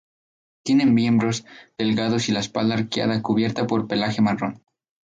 [0.63, 1.45] Tiene miembros
[1.77, 4.63] delgados y la espalda arqueada cubierta por pelaje marrón.